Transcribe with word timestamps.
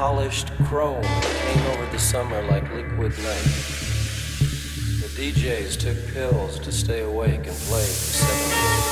polished 0.00 0.48
chrome 0.64 1.02
came 1.02 1.66
over 1.66 1.84
the 1.92 1.98
summer 1.98 2.40
like 2.44 2.62
liquid 2.72 3.12
night. 3.18 3.50
The 5.02 5.10
DJs 5.14 5.76
took 5.78 6.14
pills 6.14 6.58
to 6.60 6.72
stay 6.72 7.00
awake 7.02 7.46
and 7.46 7.54
play 7.68 7.84
for 7.84 8.08
seven 8.24 8.48
days. 8.48 8.86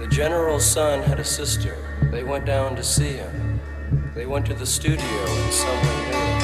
The 0.00 0.06
general's 0.06 0.64
son 0.64 1.02
had 1.02 1.20
a 1.20 1.24
sister. 1.24 1.76
They 2.12 2.24
went 2.24 2.46
down 2.46 2.76
to 2.76 2.82
see 2.82 3.12
him. 3.12 3.60
They 4.14 4.24
went 4.24 4.46
to 4.46 4.54
the 4.54 4.64
studio 4.64 5.20
and 5.26 5.52
someone 5.52 6.04
knew. 6.08 6.40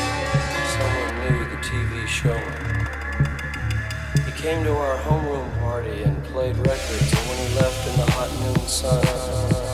Someone 0.77 1.15
knew 1.23 1.39
the 1.49 1.61
TV 1.65 2.07
showman. 2.07 2.87
He 4.27 4.33
came 4.33 4.65
to 4.65 4.77
our 4.77 4.99
homeroom 4.99 5.51
party 5.61 6.03
and 6.03 6.23
played 6.25 6.59
records, 6.59 7.11
and 7.11 7.27
when 7.27 7.39
he 7.39 7.55
left 7.55 7.89
in 7.89 7.97
the 7.97 8.11
hot 8.13 8.31
noon 8.43 8.69
sun, 8.69 9.70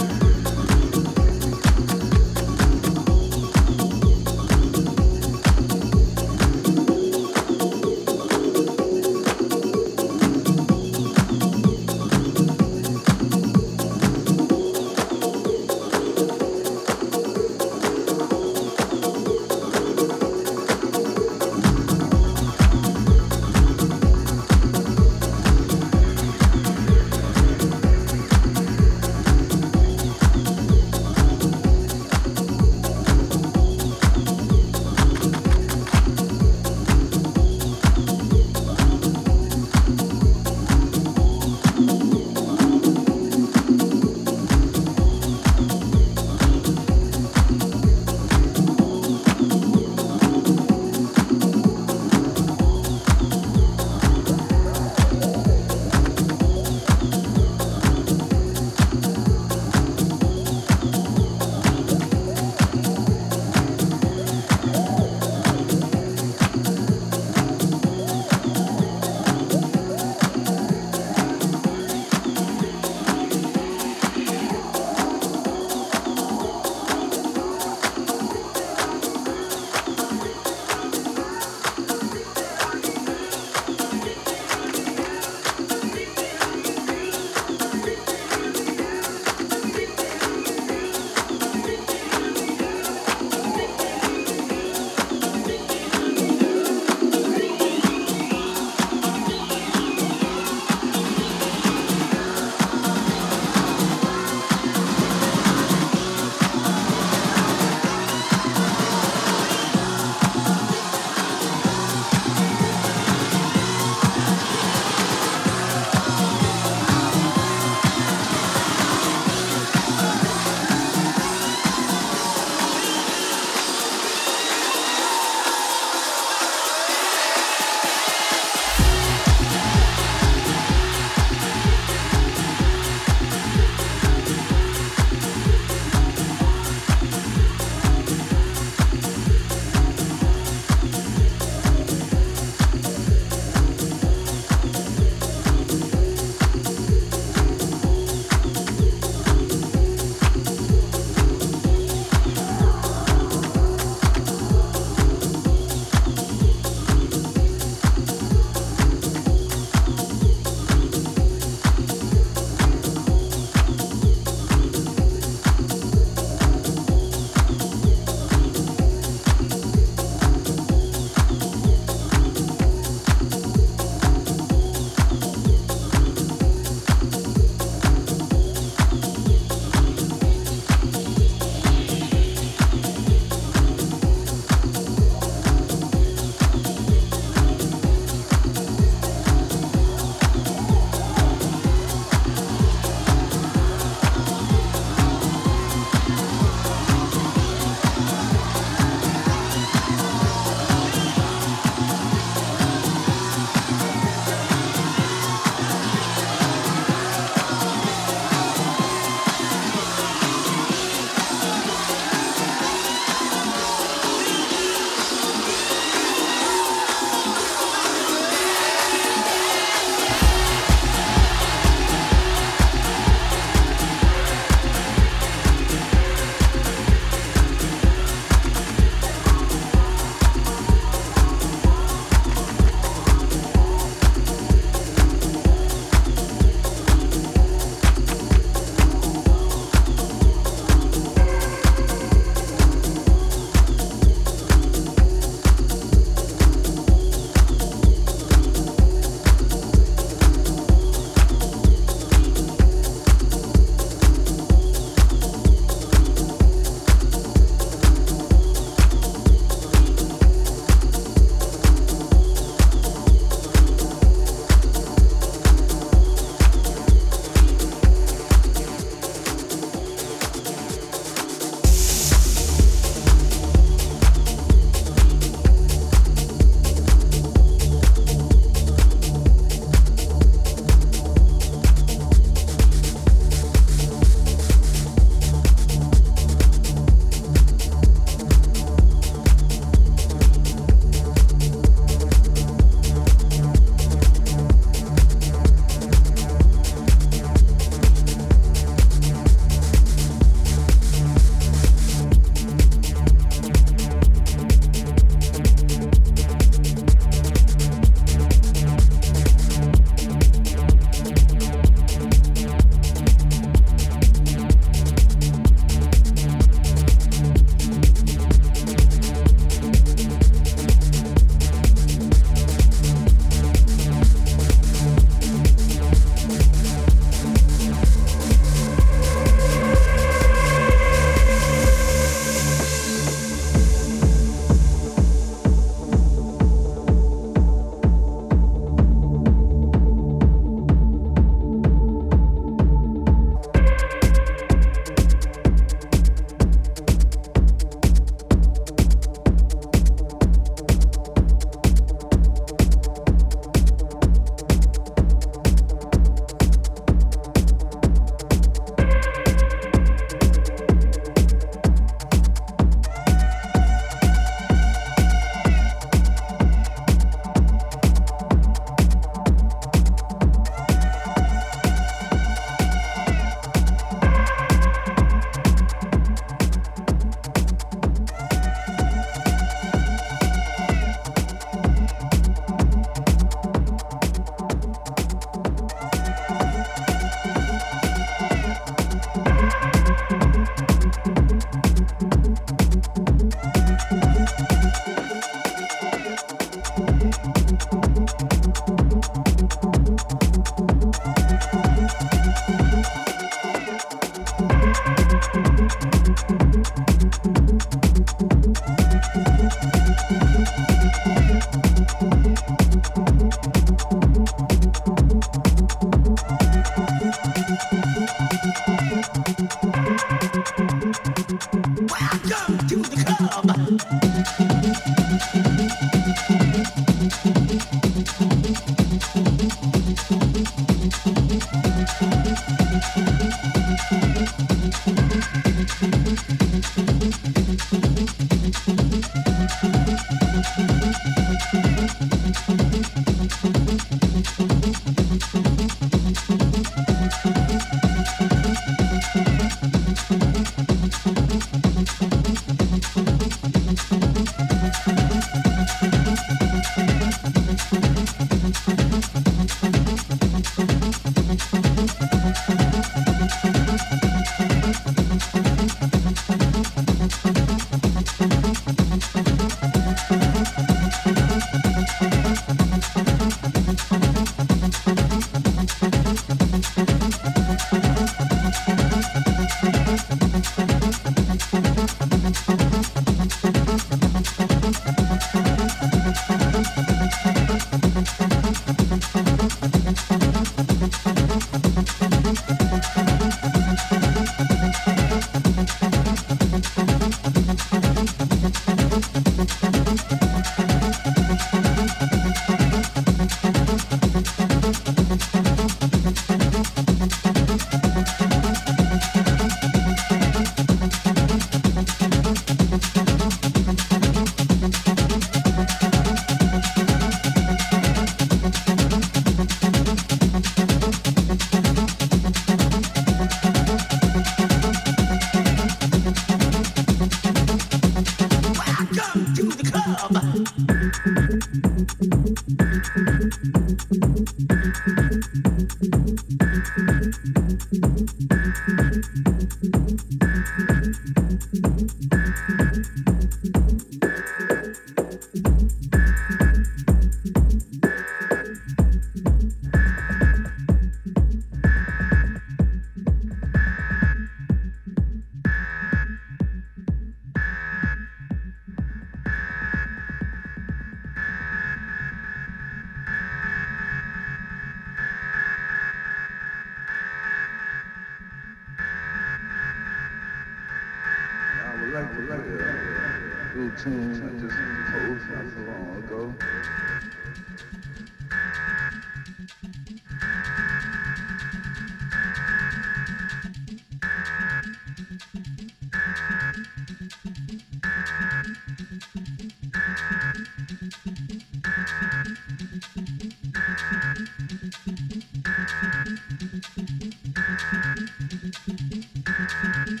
Thank 599.74 600.00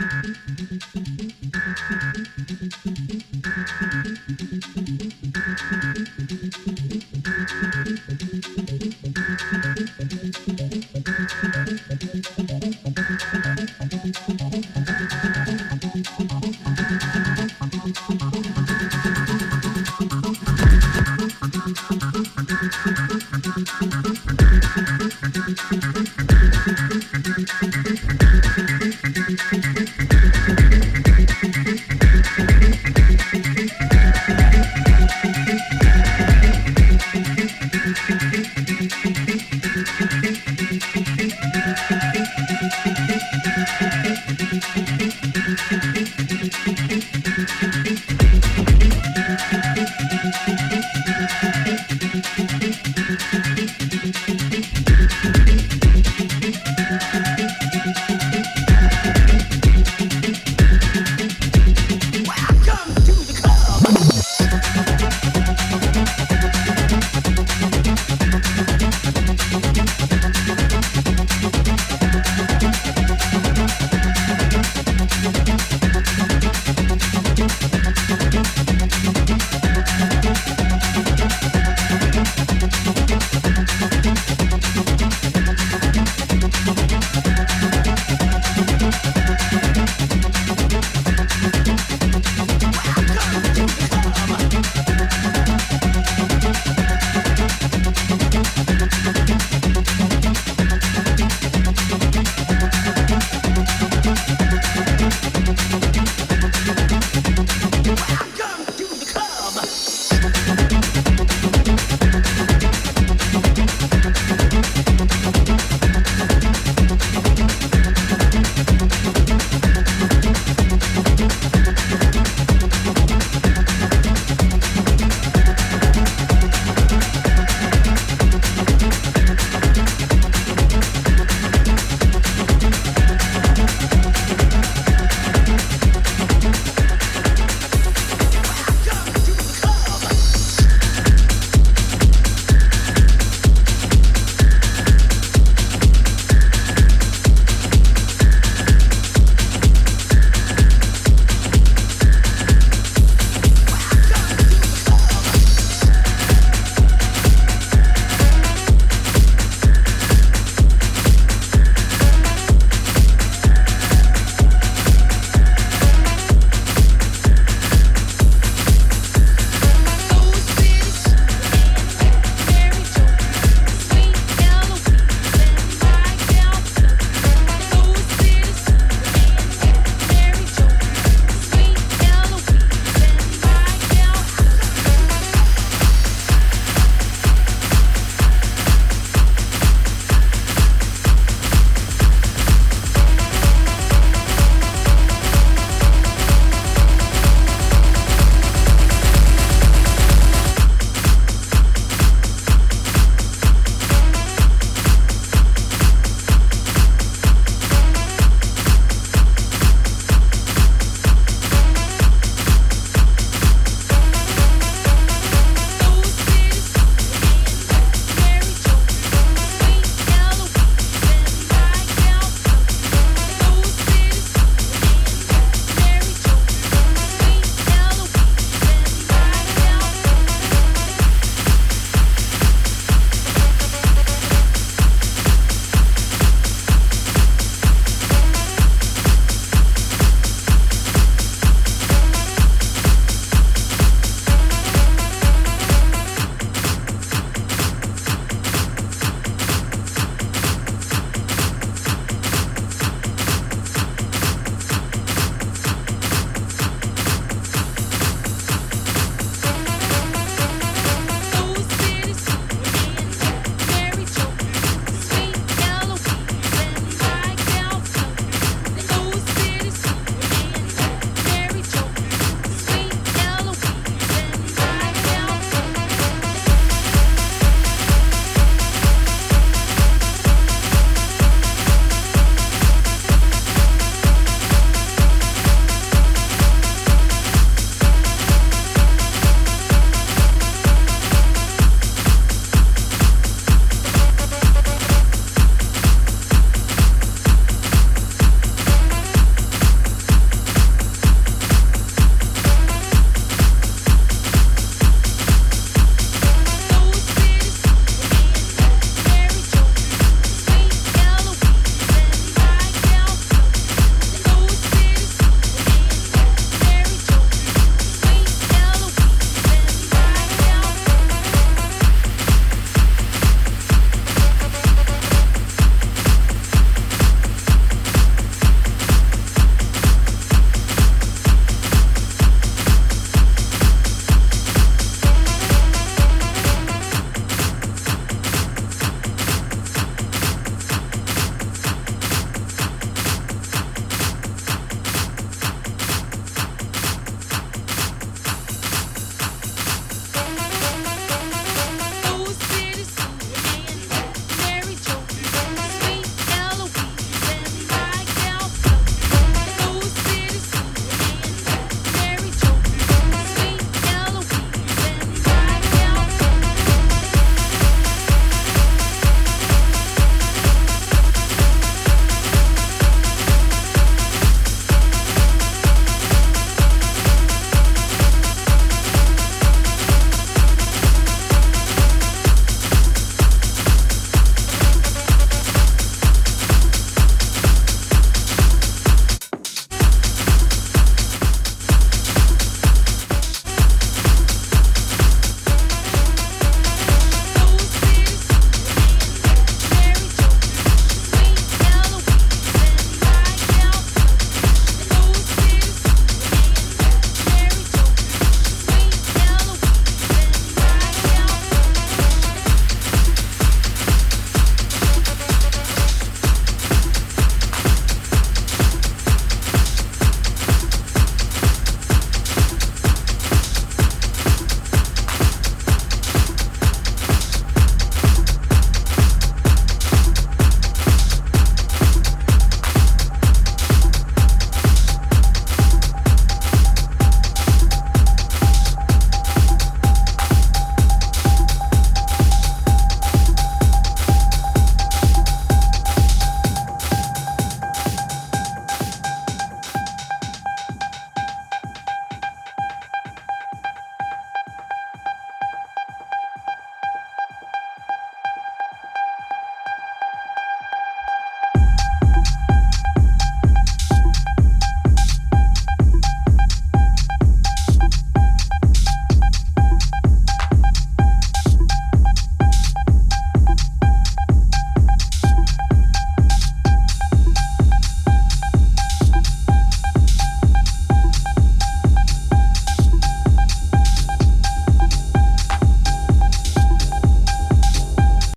you. 0.00 0.09